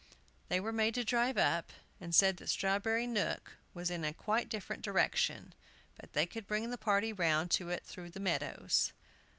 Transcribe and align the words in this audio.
They 0.49 0.59
were 0.59 0.71
made 0.71 0.95
to 0.95 1.03
drive 1.03 1.37
up, 1.37 1.71
and 1.99 2.15
said 2.15 2.37
that 2.37 2.49
Strawberry 2.49 3.05
Nook 3.05 3.57
was 3.75 3.91
in 3.91 4.11
quite 4.15 4.47
a 4.47 4.49
different 4.49 4.81
direction, 4.81 5.53
but 5.95 6.13
they 6.13 6.25
could 6.25 6.47
bring 6.47 6.71
the 6.71 6.75
party 6.79 7.13
round 7.13 7.51
to 7.51 7.69
it 7.69 7.83
through 7.85 8.09
the 8.09 8.19
meadows. 8.19 8.93